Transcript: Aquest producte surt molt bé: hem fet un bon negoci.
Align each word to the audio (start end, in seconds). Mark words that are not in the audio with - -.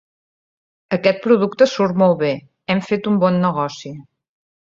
Aquest 0.95 1.19
producte 1.25 1.67
surt 1.73 1.99
molt 2.03 2.17
bé: 2.21 2.31
hem 2.75 2.81
fet 2.89 3.11
un 3.13 3.21
bon 3.25 3.39
negoci. 3.45 3.93